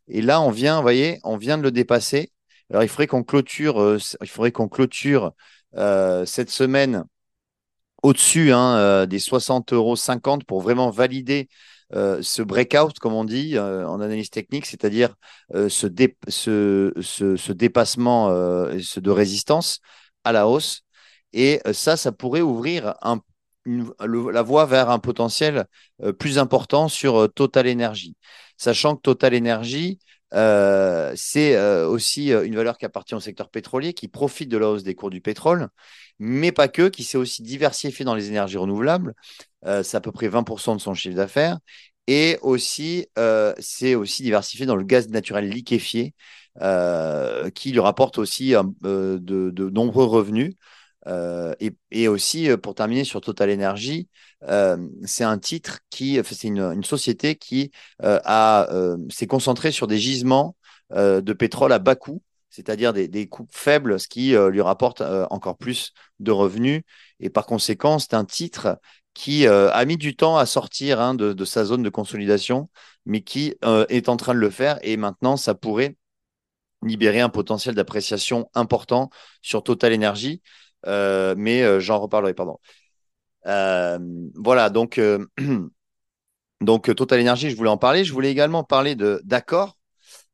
Et 0.08 0.20
là, 0.20 0.42
on 0.42 0.50
vient, 0.50 0.76
vous 0.76 0.82
voyez, 0.82 1.18
on 1.24 1.38
vient 1.38 1.56
de 1.56 1.62
le 1.62 1.70
dépasser. 1.70 2.32
Alors, 2.70 2.82
il 2.82 2.88
faudrait 2.88 3.06
qu'on 3.06 3.22
clôture, 3.22 3.98
il 4.20 4.28
faudrait 4.28 4.52
qu'on 4.52 4.68
clôture 4.68 5.32
cette 5.74 6.50
semaine 6.50 7.04
au-dessus 8.02 8.52
hein, 8.52 9.06
des 9.06 9.18
60,50 9.18 9.74
euros 9.74 10.38
pour 10.46 10.60
vraiment 10.60 10.90
valider 10.90 11.48
euh, 11.92 12.22
ce 12.22 12.42
breakout, 12.42 12.98
comme 13.00 13.14
on 13.14 13.24
dit 13.24 13.56
euh, 13.56 13.86
en 13.86 14.00
analyse 14.00 14.30
technique, 14.30 14.66
c'est-à-dire 14.66 15.14
euh, 15.54 15.68
ce, 15.68 15.88
ce, 17.00 17.52
dépassement 17.52 18.30
de 18.30 19.10
résistance 19.10 19.80
à 20.24 20.32
la 20.32 20.46
hausse. 20.46 20.82
Et 21.32 21.60
ça, 21.72 21.96
ça 21.96 22.12
pourrait 22.12 22.40
ouvrir 22.40 22.94
la 23.64 24.42
voie 24.42 24.66
vers 24.66 24.90
un 24.90 24.98
potentiel 24.98 25.66
plus 26.18 26.38
important 26.38 26.88
sur 26.88 27.32
Total 27.32 27.68
Energy. 27.68 28.16
Sachant 28.56 28.96
que 28.96 29.02
Total 29.02 29.36
Energy, 29.36 29.98
c'est 30.32 31.84
aussi 31.84 32.32
une 32.32 32.54
valeur 32.54 32.78
qui 32.78 32.84
appartient 32.84 33.14
au 33.14 33.20
secteur 33.20 33.50
pétrolier, 33.50 33.92
qui 33.94 34.08
profite 34.08 34.48
de 34.48 34.58
la 34.58 34.68
hausse 34.68 34.82
des 34.82 34.94
cours 34.94 35.10
du 35.10 35.20
pétrole, 35.20 35.68
mais 36.18 36.52
pas 36.52 36.68
que, 36.68 36.88
qui 36.88 37.04
s'est 37.04 37.18
aussi 37.18 37.42
diversifié 37.42 38.04
dans 38.04 38.14
les 38.14 38.28
énergies 38.28 38.58
renouvelables. 38.58 39.14
c'est 39.64 39.96
à 39.96 40.00
peu 40.00 40.12
près 40.12 40.28
20% 40.28 40.76
de 40.76 40.80
son 40.80 40.94
chiffre 40.94 41.16
d'affaires. 41.16 41.58
Et 42.06 42.38
aussi, 42.42 43.06
c'est 43.58 43.94
aussi 43.94 44.22
diversifié 44.22 44.66
dans 44.66 44.76
le 44.76 44.84
gaz 44.84 45.08
naturel 45.08 45.48
liquéfié, 45.48 46.14
qui 47.54 47.72
lui 47.72 47.80
rapporte 47.80 48.18
aussi 48.18 48.52
de, 48.82 49.70
nombreux 49.70 50.04
revenus. 50.04 50.54
Et, 51.90 52.08
aussi, 52.08 52.48
pour 52.58 52.74
terminer 52.74 53.04
sur 53.04 53.20
Total 53.20 53.50
Energy, 53.50 54.08
c'est 55.04 55.24
un 55.24 55.38
titre 55.38 55.80
qui, 55.90 56.20
c'est 56.24 56.48
une, 56.48 56.84
société 56.84 57.36
qui 57.36 57.70
s'est 58.02 59.26
concentrée 59.28 59.72
sur 59.72 59.86
des 59.86 59.98
gisements 59.98 60.56
de 60.94 61.32
pétrole 61.32 61.72
à 61.72 61.78
bas 61.78 61.96
coût, 61.96 62.22
c'est-à-dire 62.50 62.92
des, 62.92 63.08
des, 63.08 63.28
coûts 63.28 63.48
faibles, 63.50 63.98
ce 63.98 64.08
qui 64.08 64.34
lui 64.50 64.60
rapporte 64.60 65.02
encore 65.30 65.56
plus 65.56 65.92
de 66.18 66.30
revenus. 66.30 66.82
Et 67.20 67.30
par 67.30 67.46
conséquent, 67.46 67.98
c'est 67.98 68.14
un 68.14 68.24
titre 68.24 68.78
qui 69.14 69.46
a 69.46 69.84
mis 69.84 69.96
du 69.96 70.16
temps 70.16 70.36
à 70.36 70.46
sortir 70.46 71.00
hein, 71.00 71.14
de, 71.14 71.44
sa 71.44 71.64
zone 71.64 71.82
de 71.82 71.90
consolidation, 71.90 72.70
mais 73.06 73.22
qui 73.22 73.54
est 73.88 74.08
en 74.08 74.16
train 74.16 74.34
de 74.34 74.40
le 74.40 74.50
faire. 74.50 74.78
Et 74.82 74.96
maintenant, 74.96 75.36
ça 75.36 75.54
pourrait 75.54 75.96
libérer 76.82 77.20
un 77.20 77.28
potentiel 77.28 77.74
d'appréciation 77.74 78.48
important 78.54 79.10
sur 79.42 79.62
Total 79.62 79.92
Energy. 79.94 80.42
Mais 80.86 81.80
j'en 81.80 81.98
reparlerai, 82.00 82.34
pardon. 82.34 82.58
voilà, 84.34 84.70
donc, 84.70 85.00
donc 86.60 86.94
Total 86.94 87.20
Energy, 87.20 87.50
je 87.50 87.56
voulais 87.56 87.70
en 87.70 87.78
parler. 87.78 88.04
Je 88.04 88.12
voulais 88.12 88.30
également 88.30 88.64
parler 88.64 88.94
d'Accor. 88.96 89.76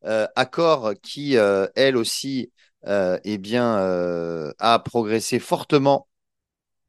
Accor 0.03 0.95
qui, 1.03 1.35
elle 1.35 1.97
aussi, 1.97 2.53
eh 2.87 3.39
bien, 3.39 4.53
a 4.59 4.79
progressé 4.79 5.39
fortement 5.39 6.09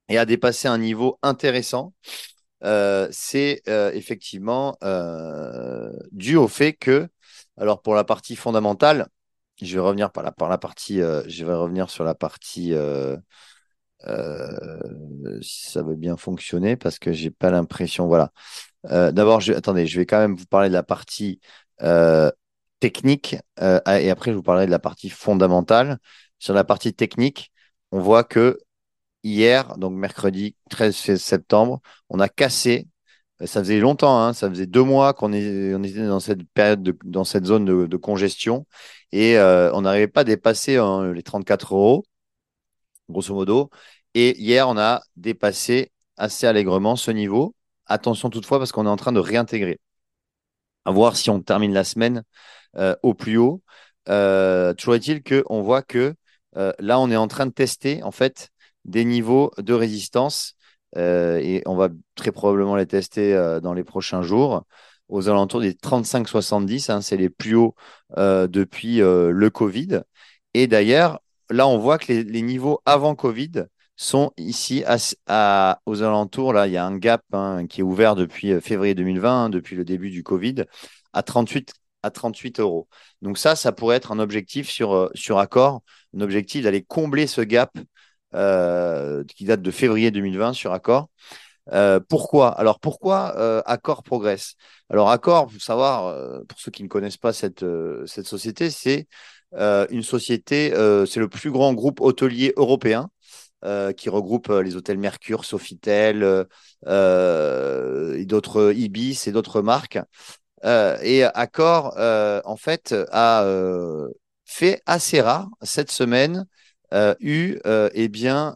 et 0.10 0.18
a 0.18 0.26
dépassé 0.26 0.68
un 0.68 0.78
niveau 0.78 1.20
intéressant. 1.22 1.94
c'est 2.62 3.62
effectivement 3.68 4.78
dû 6.12 6.36
au 6.36 6.48
fait 6.48 6.74
que, 6.74 7.08
alors 7.58 7.82
pour 7.82 7.96
la 7.96 8.04
partie 8.04 8.36
fondamentale, 8.36 9.08
je 9.66 9.74
vais 9.76 9.82
revenir 9.82 10.12
par 10.12 10.24
la, 10.24 10.32
par 10.32 10.50
la 10.50 10.58
partie, 10.58 10.98
je 11.00 11.46
vais 11.46 11.54
revenir 11.54 11.90
sur 11.90 12.04
la 12.04 12.16
partie 12.16 12.74
si 15.42 15.70
ça 15.72 15.84
veut 15.84 15.96
bien 15.96 16.18
fonctionner 16.18 16.76
parce 16.78 17.00
que 17.00 17.12
j'ai 17.12 17.32
pas 17.32 17.50
l'impression. 17.52 18.08
Voilà. 18.08 18.32
D'abord, 18.84 19.42
je, 19.42 19.54
attendez, 19.54 19.88
je 19.88 20.00
vais 20.00 20.06
quand 20.06 20.20
même 20.20 20.36
vous 20.36 20.46
parler 20.46 20.70
de 20.70 20.74
la 20.74 20.84
partie 20.84 21.40
technique 22.80 23.36
et 23.62 24.10
après 24.10 24.32
je 24.32 24.36
vous 24.36 24.44
parlerai 24.44 24.66
de 24.66 24.72
la 24.72 24.80
partie 24.80 25.10
fondamentale. 25.10 25.98
Sur 26.40 26.54
la 26.54 26.64
partie 26.64 26.94
technique, 26.94 27.52
on 27.92 28.00
voit 28.00 28.24
que 28.24 28.60
hier, 29.24 29.78
donc 29.78 29.94
mercredi 29.94 30.56
13 30.70 31.16
septembre, 31.18 31.82
on 32.10 32.20
a 32.20 32.30
cassé. 32.30 32.88
Ça 33.46 33.62
faisait 33.62 33.80
longtemps, 33.80 34.20
hein, 34.20 34.34
ça 34.34 34.50
faisait 34.50 34.66
deux 34.66 34.84
mois 34.84 35.14
qu'on 35.14 35.32
on 35.32 35.84
était 35.84 36.08
dans 36.08 36.20
cette 36.20 36.44
période, 36.54 36.98
dans 37.04 37.24
cette 37.24 37.46
zone 37.46 37.88
de, 37.88 37.98
congestion 37.98 38.66
et 39.12 39.38
on 39.40 39.82
n'arrivait 39.82 40.08
pas 40.08 40.22
à 40.22 40.24
dépasser 40.24 40.78
hein, 40.78 41.14
les 41.14 41.24
34 41.24 41.76
euros 41.76 42.04
grosso 43.10 43.34
modo. 43.34 43.70
Et 44.14 44.40
hier, 44.40 44.68
on 44.68 44.78
a 44.78 45.02
dépassé 45.16 45.92
assez 46.18 46.48
allègrement 46.48 46.96
ce 46.96 47.12
niveau. 47.12 47.56
Attention 47.86 48.30
toutefois, 48.30 48.60
parce 48.60 48.72
qu'on 48.72 48.86
est 48.86 48.90
en 48.90 48.96
train 48.98 49.12
de 49.12 49.20
réintégrer. 49.20 49.80
À 50.86 50.92
voir 50.92 51.16
si 51.18 51.30
on 51.30 51.42
termine 51.42 51.74
la 51.74 51.84
semaine 51.84 52.24
euh, 52.78 52.96
au 53.04 53.14
plus 53.14 53.38
haut. 53.38 53.62
Euh, 54.10 54.74
toujours 54.74 54.96
est-il 54.96 55.22
qu'on 55.24 55.62
voit 55.62 55.82
que 55.82 56.16
euh, 56.58 56.74
là, 56.80 57.00
on 57.00 57.12
est 57.12 57.18
en 57.18 57.28
train 57.28 57.46
de 57.46 57.52
tester 57.52 58.04
en 58.04 58.12
fait 58.12 58.50
des 58.86 59.06
niveaux 59.06 59.52
de 59.58 59.74
résistance 59.74 60.56
et 60.98 61.62
on 61.66 61.76
va 61.76 61.90
très 62.16 62.32
probablement 62.32 62.76
les 62.76 62.88
tester 62.88 63.60
dans 63.62 63.74
les 63.74 63.84
prochains 63.84 64.22
jours 64.22 64.64
aux 65.10 65.30
alentours 65.30 65.62
des 65.62 65.74
35-70. 65.74 66.92
Hein, 66.92 67.02
c'est 67.02 67.18
les 67.18 67.30
plus 67.30 67.56
hauts 67.56 67.76
depuis 68.18 68.98
le 68.98 69.50
Covid. 69.50 70.02
Et 70.54 70.68
d'ailleurs, 70.68 71.20
là, 71.50 71.68
on 71.68 71.78
voit 71.78 71.98
que 71.98 72.12
les, 72.12 72.42
niveaux 72.42 72.82
avant 72.86 73.16
Covid 73.16 73.66
sont 73.96 74.32
ici 74.38 74.84
aux 75.86 76.04
alentours. 76.04 76.54
Là, 76.54 76.68
il 76.68 76.74
y 76.74 76.78
a 76.78 76.86
un 76.86 76.98
gap 76.98 77.24
hein, 77.34 77.66
qui 77.68 77.82
est 77.82 77.84
ouvert 77.84 78.16
depuis 78.16 78.54
euh, 78.54 78.62
février 78.62 78.96
2020, 78.96 79.46
hein, 79.46 79.50
depuis 79.50 79.76
le 79.76 79.84
début 79.86 80.10
du 80.10 80.24
Covid, 80.24 80.66
à 81.14 81.24
38, 81.24 81.74
à 82.04 82.12
38 82.12 82.60
euros. 82.60 82.88
Donc 83.22 83.38
ça, 83.38 83.56
ça 83.56 83.72
pourrait 83.72 83.98
être 83.98 84.12
un 84.12 84.20
objectif 84.20 84.70
sur, 84.70 84.94
euh, 84.94 85.10
sur 85.16 85.40
Accor, 85.40 85.82
un 86.16 86.22
objectif 86.22 86.64
d'aller 86.64 86.84
combler 86.84 87.28
ce 87.28 87.42
gap 87.42 87.78
euh, 88.36 89.24
qui 89.24 89.46
date 89.46 89.62
de 89.62 89.72
février 89.72 90.12
2020 90.12 90.54
sur 90.54 90.74
Accor. 90.74 91.10
pourquoi? 92.10 92.50
Alors 92.50 92.80
pourquoi 92.80 93.64
Accor 93.68 94.04
progresse? 94.04 94.56
Alors 94.90 95.10
Accor, 95.10 95.52
faut 95.52 95.60
savoir, 95.60 96.14
pour 96.48 96.60
ceux 96.60 96.72
qui 96.72 96.84
ne 96.84 96.88
connaissent 96.88 97.18
pas 97.18 97.34
cette, 97.34 97.66
cette 98.06 98.28
société, 98.28 98.70
c'est 98.70 99.08
euh, 99.56 99.88
une 99.90 100.04
société, 100.04 100.74
euh, 100.74 101.06
c'est 101.06 101.20
le 101.20 101.30
plus 101.30 101.52
grand 101.52 101.74
groupe 101.74 102.02
hôtelier 102.02 102.54
européen. 102.58 103.10
Euh, 103.66 103.92
qui 103.92 104.08
regroupe 104.10 104.50
les 104.50 104.76
hôtels 104.76 105.00
Mercure, 105.00 105.44
Sofitel, 105.44 106.46
d'autres 106.86 108.72
Ibis 108.76 109.28
et 109.28 109.32
d'autres 109.32 109.64
marques. 109.64 109.98
et 110.64 111.24
Accor, 111.24 111.98
en 111.98 112.56
fait, 112.56 112.94
a 113.12 113.44
fait 114.46 114.82
assez 114.86 115.22
rare 115.22 115.50
cette 115.64 115.90
semaine 115.92 116.46
eu 117.20 117.60
eh 117.66 118.08
bien 118.10 118.54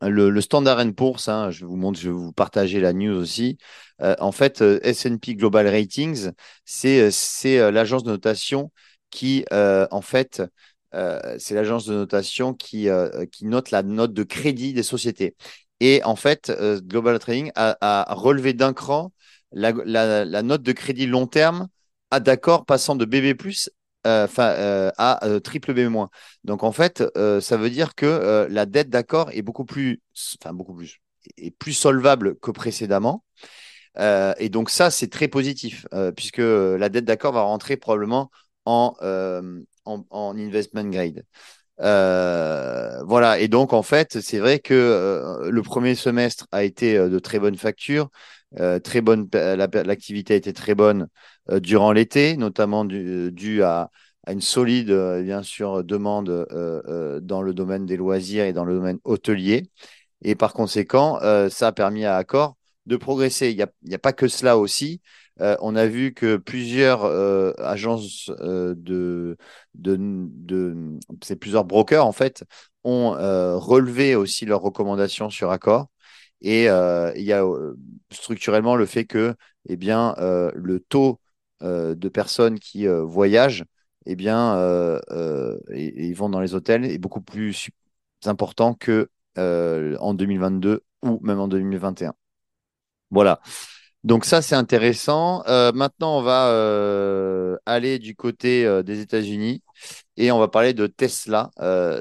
le, 0.00 0.40
Standard 0.40 0.84
Poor's, 0.94 1.28
hein, 1.28 1.50
je 1.50 1.64
vous 1.64 1.76
montre, 1.76 1.98
je 1.98 2.08
vais 2.08 2.14
vous 2.14 2.32
partager 2.32 2.80
la 2.80 2.92
news 2.92 3.16
aussi. 3.16 3.58
en 4.00 4.32
fait, 4.32 4.60
S&P 4.60 5.34
Global 5.34 5.66
Ratings, 5.66 6.30
c'est 6.64 7.10
c'est 7.10 7.70
l'agence 7.72 8.04
de 8.04 8.10
notation 8.10 8.70
qui, 9.10 9.44
euh, 9.52 9.86
en 9.90 10.00
fait, 10.02 10.42
euh, 10.94 11.36
c'est 11.38 11.54
l'agence 11.54 11.86
de 11.86 11.94
notation 11.94 12.54
qui, 12.54 12.88
euh, 12.88 13.26
qui 13.26 13.46
note 13.46 13.70
la 13.70 13.82
note 13.82 14.12
de 14.12 14.22
crédit 14.22 14.72
des 14.72 14.82
sociétés. 14.82 15.36
Et 15.80 16.02
en 16.04 16.16
fait, 16.16 16.52
Global 16.86 17.18
Trading 17.18 17.52
a, 17.54 18.06
relevé 18.14 18.52
d'un 18.52 18.72
cran 18.72 19.12
la, 19.52 19.72
note 20.42 20.62
de 20.62 20.72
crédit 20.72 21.06
long 21.06 21.26
terme 21.26 21.68
à 22.10 22.20
d'accord 22.20 22.66
passant 22.66 22.96
de 22.96 23.04
BB 23.04 23.34
à 24.04 25.40
triple 25.42 25.74
B-. 25.74 26.06
Donc 26.44 26.62
en 26.62 26.72
fait, 26.72 27.02
ça 27.40 27.56
veut 27.56 27.70
dire 27.70 27.94
que 27.94 28.46
la 28.50 28.66
dette 28.66 28.90
d'accord 28.90 29.30
est 29.32 29.42
beaucoup 29.42 29.64
plus, 29.64 30.00
enfin 30.40 30.52
beaucoup 30.52 30.74
plus, 30.74 31.00
est 31.36 31.50
plus 31.50 31.72
solvable 31.72 32.36
que 32.40 32.50
précédemment. 32.50 33.24
et 33.98 34.48
donc 34.50 34.70
ça, 34.70 34.90
c'est 34.90 35.08
très 35.08 35.28
positif, 35.28 35.86
puisque 36.16 36.38
la 36.38 36.88
dette 36.88 37.04
d'accord 37.04 37.32
va 37.32 37.42
rentrer 37.42 37.76
probablement 37.76 38.30
euh, 39.02 39.62
en, 39.84 40.04
en, 40.10 40.36
investment 40.36 40.90
grade. 40.90 41.24
Euh, 41.80 43.02
voilà, 43.04 43.38
et 43.38 43.48
donc 43.48 43.72
en 43.72 43.82
fait, 43.82 44.20
c'est 44.20 44.38
vrai 44.38 44.58
que 44.58 44.74
euh, 44.74 45.50
le 45.50 45.62
premier 45.62 45.94
semestre 45.94 46.46
a 46.52 46.64
été 46.64 46.98
de 46.98 47.18
très 47.18 47.38
bonne 47.38 47.56
facture, 47.56 48.10
très 48.82 49.00
bonne, 49.00 49.28
l'activité 49.32 50.34
a 50.34 50.36
été 50.36 50.52
très 50.52 50.74
bonne 50.74 51.08
durant 51.60 51.92
l'été, 51.92 52.36
notamment 52.36 52.84
dû, 52.84 53.62
à, 53.62 53.90
à, 54.26 54.32
une 54.32 54.40
solide, 54.40 54.90
bien 55.22 55.42
sûr, 55.42 55.84
demande 55.84 56.46
dans 57.22 57.42
le 57.42 57.54
domaine 57.54 57.86
des 57.86 57.96
loisirs 57.96 58.44
et 58.44 58.52
dans 58.52 58.64
le 58.64 58.74
domaine 58.74 58.98
hôtelier. 59.04 59.70
Et 60.22 60.34
par 60.34 60.52
conséquent, 60.54 61.18
ça 61.50 61.68
a 61.68 61.72
permis 61.72 62.04
à 62.04 62.16
Accor 62.16 62.58
de 62.88 62.96
progresser. 62.96 63.50
Il 63.50 63.56
n'y 63.84 63.94
a, 63.94 63.98
pas 63.98 64.12
que 64.12 64.26
cela 64.28 64.58
aussi. 64.58 65.00
Euh, 65.40 65.56
on 65.60 65.76
a 65.76 65.86
vu 65.86 66.14
que 66.14 66.36
plusieurs 66.36 67.04
euh, 67.04 67.52
agences 67.58 68.30
euh, 68.40 68.74
de, 68.76 69.36
de, 69.74 70.98
c'est 71.22 71.36
plusieurs 71.36 71.64
brokers 71.64 72.04
en 72.04 72.12
fait, 72.12 72.44
ont 72.82 73.10
relevé 73.58 74.16
aussi 74.16 74.46
leurs 74.46 74.62
recommandations 74.62 75.30
sur 75.30 75.50
Accor. 75.52 75.88
Et 76.40 76.64
il 76.64 77.22
y 77.22 77.32
a 77.32 77.44
structurellement 78.10 78.76
le 78.76 78.86
fait 78.86 79.04
que 79.04 79.34
eh 79.68 79.76
bien, 79.76 80.14
le 80.18 80.80
taux 80.80 81.20
de 81.60 82.08
personnes 82.08 82.58
qui 82.58 82.86
voyagent, 82.86 83.64
eh 84.06 84.16
bien, 84.16 84.56
et, 85.70 86.12
vont 86.14 86.28
dans 86.28 86.40
les 86.40 86.54
hôtels 86.54 86.84
est 86.84 86.98
beaucoup 86.98 87.20
plus 87.20 87.68
important 88.24 88.74
que 88.74 89.10
en 89.36 90.14
2022 90.14 90.82
ou 91.02 91.18
même 91.22 91.40
en 91.40 91.48
2021. 91.48 92.14
Voilà. 93.10 93.40
Donc 94.04 94.24
ça, 94.24 94.42
c'est 94.42 94.54
intéressant. 94.54 95.42
maintenant, 95.74 96.18
on 96.18 96.22
va 96.22 97.58
aller 97.66 97.98
du 97.98 98.14
côté 98.14 98.82
des 98.84 99.00
États-Unis 99.00 99.62
et 100.16 100.32
on 100.32 100.38
va 100.38 100.48
parler 100.48 100.74
de 100.74 100.86
Tesla. 100.86 101.50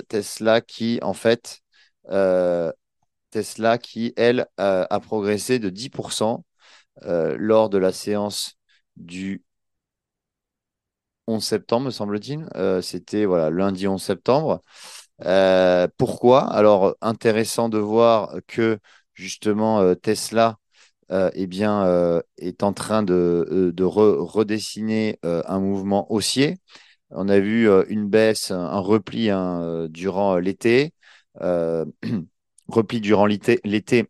Tesla 0.07 0.61
qui, 0.61 0.99
en 1.01 1.13
fait, 1.13 1.61
Tesla 3.37 3.77
qui, 3.77 4.13
elle, 4.17 4.47
a 4.57 4.99
progressé 4.99 5.59
de 5.59 5.69
10% 5.69 6.43
lors 7.03 7.69
de 7.69 7.77
la 7.77 7.91
séance 7.91 8.57
du 8.95 9.43
11 11.27 11.43
septembre, 11.43 11.85
me 11.87 11.91
semble-t-il. 11.91 12.47
C'était 12.81 13.25
voilà, 13.25 13.51
lundi 13.51 13.87
11 13.87 14.01
septembre. 14.01 14.61
pourquoi? 15.97 16.51
Alors, 16.51 16.95
intéressant 17.01 17.69
de 17.69 17.77
voir 17.77 18.33
que 18.47 18.79
justement 19.13 19.93
Tesla 19.95 20.57
eh 21.11 21.47
bien, 21.47 22.21
est 22.37 22.63
en 22.63 22.73
train 22.73 23.03
de, 23.03 23.71
de 23.75 23.83
redessiner 23.83 25.19
un 25.23 25.59
mouvement 25.59 26.11
haussier. 26.11 26.57
On 27.11 27.29
a 27.29 27.39
vu 27.39 27.69
une 27.89 28.09
baisse, 28.09 28.49
un 28.51 28.79
repli 28.79 29.29
hein, 29.29 29.87
durant 29.91 30.37
l'été, 30.37 30.93
repli 32.67 33.01
durant 33.01 33.25
l'été 33.25 34.09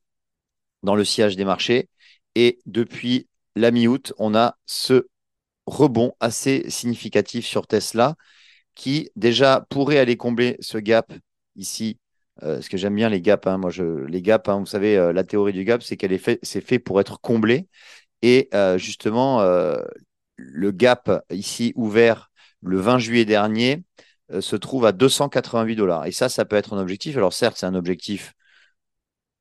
dans 0.84 0.96
le 0.96 1.04
sillage 1.04 1.36
des 1.36 1.46
marchés. 1.46 1.90
Et 2.36 2.60
depuis 2.66 3.28
la 3.56 3.72
mi-août, 3.72 4.14
on 4.18 4.36
a 4.36 4.58
ce 4.66 5.08
rebond 5.66 6.14
assez 6.20 6.70
significatif 6.70 7.46
sur 7.46 7.68
Tesla 7.68 8.16
qui 8.76 9.10
déjà 9.16 9.66
pourrait 9.70 9.98
aller 9.98 10.18
combler 10.18 10.56
ce 10.60 10.78
gap 10.78 11.12
ici. 11.56 12.00
Euh, 12.44 12.62
ce 12.62 12.70
que 12.70 12.78
j'aime 12.78 12.96
bien 12.96 13.10
les 13.10 13.22
gaps, 13.22 13.48
hein. 13.48 13.58
moi 13.58 13.72
je, 13.72 14.06
les 14.06 14.22
gaps, 14.22 14.48
hein, 14.48 14.60
vous 14.60 14.68
savez, 14.68 14.96
euh, 14.96 15.12
la 15.12 15.24
théorie 15.24 15.54
du 15.54 15.64
gap, 15.64 15.82
c'est 15.82 15.98
qu'elle 15.98 16.14
est 16.14 16.20
fait, 16.20 16.40
c'est 16.44 16.62
fait 16.62 16.78
pour 16.78 17.02
être 17.02 17.20
comblé. 17.20 17.68
Et 18.22 18.50
euh, 18.54 18.78
justement, 18.78 19.42
le 20.38 20.72
gap 20.72 21.26
ici 21.32 21.74
ouvert 21.76 22.32
le 22.62 22.80
20 22.80 23.00
juillet 23.00 23.26
dernier 23.26 23.84
se 24.40 24.56
trouve 24.56 24.86
à 24.86 24.92
288 24.92 25.76
dollars. 25.76 26.06
Et 26.06 26.12
ça, 26.12 26.30
ça 26.30 26.46
peut 26.46 26.56
être 26.56 26.74
un 26.74 26.80
objectif. 26.80 27.18
Alors 27.18 27.34
certes, 27.34 27.58
c'est 27.58 27.66
un 27.66 27.76
objectif 27.76 28.34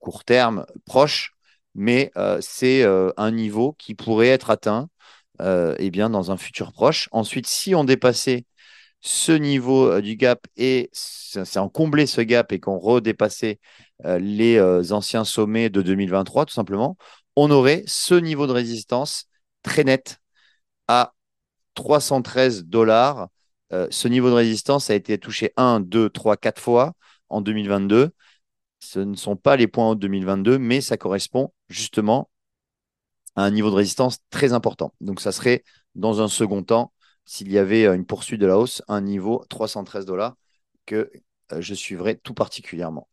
court 0.06 0.24
terme, 0.24 0.66
proche, 0.84 1.32
mais 1.74 2.12
c'est 2.40 2.84
un 3.16 3.30
niveau 3.30 3.74
qui 3.78 3.94
pourrait 3.94 4.28
être 4.28 4.50
atteint 4.50 4.88
euh, 5.40 5.74
eh 5.78 5.90
bien, 5.90 6.08
dans 6.10 6.30
un 6.30 6.36
futur 6.36 6.72
proche. 6.72 7.08
Ensuite, 7.12 7.46
si 7.46 7.74
on 7.74 7.84
dépassait 7.84 8.46
ce 9.00 9.32
niveau 9.32 9.86
euh, 9.86 10.00
du 10.00 10.16
gap 10.16 10.46
et 10.56 10.90
c'est 10.92 11.58
en 11.58 11.68
combler 11.68 12.06
ce 12.06 12.20
gap 12.22 12.52
et 12.52 12.60
qu'on 12.60 12.78
redépassait 12.78 13.60
euh, 14.06 14.18
les 14.18 14.60
anciens 14.92 15.24
sommets 15.24 15.70
de 15.70 15.82
2023, 15.82 16.46
tout 16.46 16.54
simplement, 16.54 16.96
on 17.36 17.50
aurait 17.50 17.84
ce 17.86 18.14
niveau 18.14 18.46
de 18.46 18.52
résistance 18.52 19.28
très 19.62 19.84
net 19.84 20.18
à 20.88 21.14
313 21.74 22.64
dollars. 22.64 23.28
ce 23.90 24.08
niveau 24.08 24.30
de 24.30 24.34
résistance 24.34 24.90
a 24.90 24.94
été 24.94 25.18
touché 25.18 25.52
1, 25.56 25.80
2, 25.80 26.10
3, 26.10 26.36
4 26.36 26.60
fois 26.60 26.94
en 27.28 27.40
2022. 27.42 28.12
Ce 28.80 29.00
ne 29.00 29.14
sont 29.14 29.36
pas 29.36 29.56
les 29.56 29.66
points 29.66 29.90
hauts 29.90 29.94
de 29.94 30.00
2022, 30.00 30.58
mais 30.58 30.80
ça 30.80 30.96
correspond 30.96 31.52
justement 31.68 32.30
un 33.36 33.50
niveau 33.50 33.70
de 33.70 33.76
résistance 33.76 34.18
très 34.30 34.52
important. 34.52 34.94
Donc, 35.00 35.20
ça 35.20 35.32
serait 35.32 35.62
dans 35.94 36.20
un 36.20 36.28
second 36.28 36.62
temps, 36.62 36.92
s'il 37.24 37.50
y 37.50 37.58
avait 37.58 37.86
euh, 37.86 37.94
une 37.94 38.06
poursuite 38.06 38.40
de 38.40 38.46
la 38.46 38.58
hausse, 38.58 38.82
un 38.88 39.00
niveau 39.00 39.44
313 39.48 40.06
dollars 40.06 40.36
que 40.86 41.10
euh, 41.52 41.60
je 41.60 41.74
suivrais 41.74 42.16
tout 42.16 42.34
particulièrement. 42.34 43.08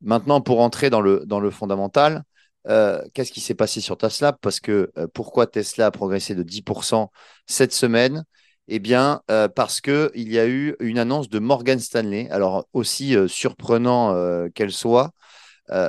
Maintenant, 0.00 0.40
pour 0.40 0.60
entrer 0.60 0.90
dans 0.90 1.00
le, 1.00 1.24
dans 1.26 1.40
le 1.40 1.50
fondamental, 1.50 2.22
euh, 2.68 3.02
qu'est-ce 3.14 3.32
qui 3.32 3.40
s'est 3.40 3.54
passé 3.54 3.80
sur 3.80 3.96
Tesla? 3.96 4.32
Parce 4.32 4.60
que 4.60 4.92
pourquoi 5.14 5.46
Tesla 5.46 5.86
a 5.86 5.90
progressé 5.90 6.34
de 6.34 6.42
10% 6.42 7.10
cette 7.46 7.72
semaine? 7.72 8.24
Eh 8.68 8.78
bien, 8.80 9.22
parce 9.54 9.80
qu'il 9.80 10.10
y 10.14 10.38
a 10.38 10.46
eu 10.46 10.74
une 10.80 10.98
annonce 10.98 11.28
de 11.28 11.38
Morgan 11.38 11.78
Stanley. 11.78 12.28
Alors, 12.30 12.66
aussi 12.72 13.14
surprenant 13.28 14.48
qu'elle 14.54 14.72
soit, 14.72 15.12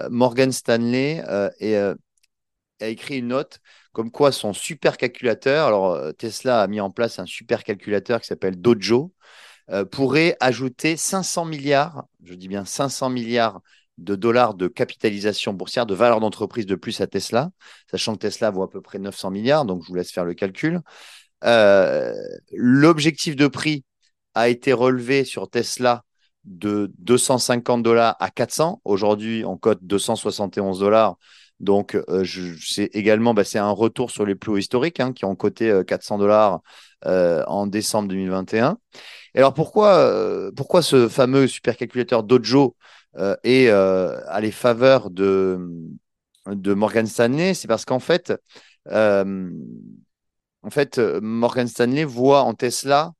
Morgan 0.10 0.52
Stanley 0.52 1.24
a 2.80 2.88
écrit 2.88 3.20
une 3.20 3.30
note 3.30 3.60
comme 3.94 4.12
quoi 4.12 4.32
son 4.32 4.54
supercalculateur, 4.54 5.68
alors 5.68 5.92
euh, 5.94 6.12
Tesla 6.12 6.62
a 6.62 6.68
mis 6.68 6.80
en 6.80 6.92
place 6.92 7.18
un 7.20 7.26
supercalculateur 7.26 8.22
qui 8.22 8.28
s'appelle 8.28 8.62
Dojo, 8.62 9.14
euh, 9.72 9.86
pourrait 9.86 10.38
ajouter 10.40 10.98
500 10.98 11.46
milliards, 11.46 12.06
je 12.24 12.34
dis 12.36 12.48
bien 12.50 12.66
500 12.66 13.10
milliards 13.10 13.62
de 14.00 14.16
dollars 14.16 14.56
de 14.56 14.68
capitalisation 14.68 15.54
boursière, 15.54 15.86
de 15.86 15.96
valeur 15.96 16.20
d'entreprise 16.20 16.66
de 16.68 16.76
plus 16.76 17.02
à 17.02 17.08
Tesla, 17.08 17.52
sachant 17.92 18.14
que 18.16 18.20
Tesla 18.20 18.52
vaut 18.52 18.64
à 18.64 18.70
peu 18.70 18.82
près 18.82 19.00
900 19.00 19.32
milliards, 19.32 19.66
donc 19.66 19.84
je 19.84 19.90
vous 19.90 19.96
laisse 19.96 20.12
faire 20.12 20.26
le 20.26 20.36
calcul. 20.36 20.82
Euh, 21.44 22.14
l'objectif 22.52 23.36
de 23.36 23.48
prix 23.48 23.84
a 24.34 24.50
été 24.50 24.74
relevé 24.74 25.24
sur 25.24 25.50
Tesla 25.50 26.04
de 26.46 26.92
250 27.00 27.84
dollars 27.84 28.16
à 28.20 28.30
400. 28.30 28.82
Aujourd'hui, 28.86 29.44
on 29.46 29.58
cote 29.58 29.80
271 29.82 30.80
dollars. 30.80 31.18
Donc, 31.60 31.96
euh, 31.96 32.24
c'est 32.62 32.90
également 32.94 33.34
bah, 33.34 33.44
un 33.56 33.72
retour 33.72 34.12
sur 34.12 34.26
les 34.26 34.36
plus 34.36 34.52
hauts 34.52 34.58
historiques 34.58 35.00
hein, 35.00 35.12
qui 35.12 35.26
ont 35.26 35.36
coté 35.36 35.82
400 35.86 36.16
euh, 36.16 36.20
dollars 36.20 36.62
en 37.48 37.68
décembre 37.68 38.10
2021. 38.10 38.78
Et 39.34 39.40
alors, 39.40 39.54
pourquoi, 39.54 40.52
pourquoi 40.56 40.82
ce 40.82 41.08
fameux 41.08 41.48
supercalculateur 41.48 42.24
Dojo 42.24 42.76
est 43.44 43.70
à 43.70 44.40
les 44.42 44.52
faveurs 44.52 45.10
de, 45.10 45.60
de 46.48 46.74
Morgan 46.74 47.06
Stanley? 47.06 47.54
C'est 47.54 47.68
parce 47.68 47.86
qu'en 47.86 48.00
fait, 48.00 48.34
en 50.68 50.70
fait, 50.70 51.00
Morgan 51.00 51.68
Stanley 51.68 52.04
voit 52.04 52.42
en 52.42 52.54
Tesla 52.54 53.14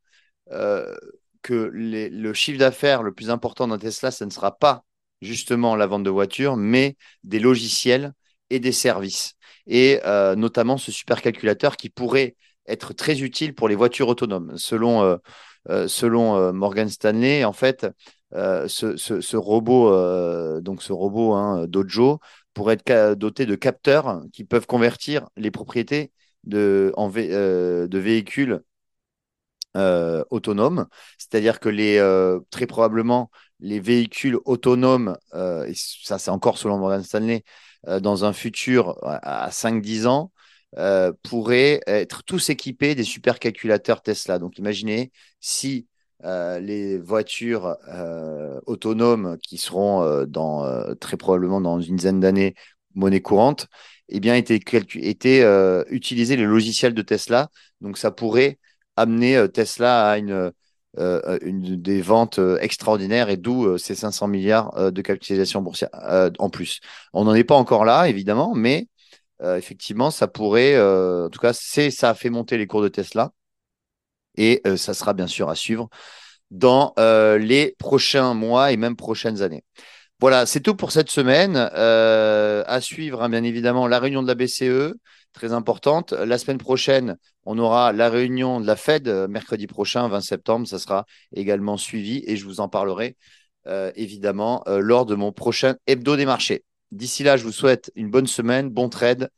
que 1.48 1.70
le 1.74 2.34
chiffre 2.34 2.60
d'affaires 2.60 3.04
le 3.04 3.14
plus 3.14 3.30
important 3.30 3.68
dans 3.68 3.78
Tesla, 3.78 4.12
ce 4.12 4.26
ne 4.26 4.30
sera 4.30 4.58
pas 4.58 4.84
justement 5.22 5.76
la 5.76 5.88
vente 5.88 6.04
de 6.04 6.10
voitures, 6.10 6.58
mais 6.58 6.98
des 7.24 7.40
logiciels 7.40 8.14
et 8.50 8.60
des 8.60 8.72
services. 8.72 9.36
Et 9.66 10.00
euh, 10.06 10.36
notamment 10.36 10.78
ce 10.78 10.92
supercalculateur 10.92 11.78
qui 11.78 11.90
pourrait 11.90 12.36
être 12.68 12.94
très 12.94 13.22
utile 13.22 13.56
pour 13.56 13.70
les 13.70 13.76
voitures 13.76 14.08
autonomes. 14.10 14.58
Selon, 14.58 15.04
euh, 15.04 15.18
euh, 15.70 16.54
Morgan 16.54 16.90
Stanley, 16.90 17.44
en 17.44 17.54
fait, 17.54 17.88
ce, 18.34 18.98
ce, 18.98 19.38
robot, 19.38 20.62
donc 20.62 20.84
ce 20.84 20.92
robot 20.94 21.34
hein, 21.34 21.66
Dojo, 21.68 22.20
pourrait 22.54 22.78
être 22.86 23.16
doté 23.16 23.46
de 23.46 23.56
capteurs 23.56 24.22
qui 24.34 24.44
peuvent 24.44 24.68
convertir 24.68 25.28
les 25.38 25.52
propriétés 25.52 26.12
de, 26.48 26.92
en 26.98 27.10
de 27.10 27.98
véhicules 27.98 28.62
autonomes. 30.32 30.88
C'est-à-dire 31.20 31.60
que 31.60 31.70
les, 31.70 32.00
très 32.50 32.66
probablement 32.66 33.30
les 33.60 33.80
véhicules 33.80 34.38
autonomes, 34.46 35.18
et 35.34 35.74
ça 35.76 36.18
c'est 36.18 36.32
encore 36.32 36.58
selon 36.58 36.78
Morgan 36.78 37.04
Stanley, 37.04 37.44
euh, 37.88 38.00
dans 38.00 38.26
un 38.26 38.34
futur 38.34 38.98
à 39.04 39.50
5-10 39.52 40.08
ans, 40.08 40.32
euh, 40.78 41.14
pourraient 41.24 41.82
être 41.88 42.24
tous 42.24 42.50
équipés 42.50 42.96
des 42.96 43.04
supercalculateurs 43.04 44.02
Tesla. 44.02 44.40
Donc 44.40 44.58
imaginez 44.58 45.12
si 45.40 45.88
euh, 46.26 46.60
les 46.60 46.98
voitures 46.98 47.78
autonomes 48.66 49.38
qui 49.42 49.58
seront 49.58 50.26
dans, 50.26 50.96
très 50.96 51.18
probablement 51.18 51.62
dans 51.62 51.80
une 51.80 51.96
dizaine 51.96 52.20
d'années 52.20 52.56
monnaie 52.96 53.22
courante, 53.22 53.68
eh 54.10 54.20
bien, 54.20 54.36
étaient, 54.36 54.60
étaient 54.96 55.44
utiliser 55.90 56.36
les 56.36 56.46
logiciels 56.46 56.94
de 56.94 57.02
Tesla. 57.02 57.50
Donc 57.82 57.98
ça 57.98 58.12
pourrait 58.12 58.60
amener 58.96 59.48
Tesla 59.54 60.10
à 60.10 60.18
une 60.18 60.52
euh, 61.00 61.38
des 61.44 62.02
ventes 62.02 62.40
euh, 62.40 62.58
extraordinaires 62.60 63.30
et 63.30 63.38
d'où 63.38 63.68
euh, 63.68 63.78
ces 63.78 63.94
500 63.94 64.28
milliards 64.28 64.92
de 64.92 65.02
capitalisation 65.04 65.62
boursière 65.62 65.90
en 66.40 66.50
plus. 66.50 66.80
On 67.14 67.26
n'en 67.26 67.36
est 67.36 67.44
pas 67.44 67.56
encore 67.56 67.86
là, 67.86 68.08
évidemment, 68.10 68.56
mais 68.56 68.88
effectivement, 69.44 70.10
ça 70.10 70.28
pourrait, 70.28 70.80
en 70.80 71.30
tout 71.30 71.40
cas, 71.40 71.54
ça 71.54 72.10
a 72.10 72.14
fait 72.16 72.32
monter 72.32 72.58
les 72.58 72.66
cours 72.66 72.82
de 72.82 72.88
Tesla 72.88 73.32
et 74.36 74.62
ça 74.78 74.94
sera 74.94 75.14
bien 75.14 75.28
sûr 75.28 75.50
à 75.50 75.56
suivre 75.56 75.90
dans 76.50 76.94
les 76.98 77.76
prochains 77.78 78.34
mois 78.34 78.72
et 78.72 78.78
même 78.78 78.96
prochaines 78.96 79.42
années. 79.44 79.64
Voilà, 80.20 80.46
c'est 80.48 80.62
tout 80.62 80.76
pour 80.76 80.92
cette 80.92 81.10
semaine. 81.12 81.56
à 81.58 82.82
suivre, 82.82 83.22
hein, 83.22 83.30
bien 83.30 83.44
évidemment, 83.44 83.88
la 83.88 84.00
réunion 84.00 84.24
de 84.24 84.28
la 84.28 84.36
BCE, 84.36 84.96
très 85.38 85.54
importante. 85.54 86.14
La 86.14 86.38
semaine 86.38 86.58
prochaine, 86.58 87.18
on 87.46 87.58
aura 87.60 87.94
la 87.94 88.10
réunion 88.10 88.60
de 88.60 88.68
la 88.68 88.76
Fed, 88.76 89.08
euh, 89.08 89.28
mercredi 89.28 89.68
prochain, 89.68 90.08
20 90.08 90.22
septembre. 90.22 90.68
Ça 90.68 90.80
sera 90.80 91.06
également 91.34 91.78
suivi 91.78 92.24
et 92.28 92.36
je 92.38 92.46
vous 92.46 92.60
en 92.60 92.70
parlerai 92.70 93.16
euh, 93.68 93.92
évidemment 93.96 94.64
euh, 94.68 94.80
lors 94.80 95.06
de 95.06 95.16
mon 95.16 95.32
prochain 95.32 95.76
hebdo 95.88 96.16
des 96.18 96.26
marchés. 96.26 96.64
D'ici 96.92 97.24
là, 97.24 97.38
je 97.38 97.44
vous 97.44 97.52
souhaite 97.52 97.92
une 97.96 98.10
bonne 98.10 98.28
semaine, 98.28 98.70
bon 98.70 98.90
trade 98.90 99.30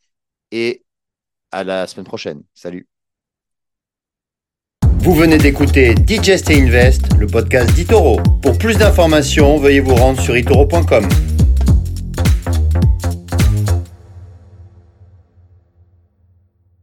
et 0.52 0.84
à 1.52 1.64
la 1.64 1.88
semaine 1.88 2.06
prochaine. 2.06 2.44
Salut. 2.54 2.89
Vous 5.02 5.14
venez 5.14 5.38
d'écouter 5.38 5.96
Digest 5.96 6.50
et 6.50 6.62
Invest, 6.62 7.16
le 7.18 7.26
podcast 7.26 7.74
d'Itoro. 7.74 8.20
Pour 8.42 8.58
plus 8.58 8.78
d'informations, 8.78 9.58
veuillez 9.58 9.80
vous 9.80 9.96
rendre 9.96 10.20
sur 10.20 10.36
itoro.com. 10.38 11.08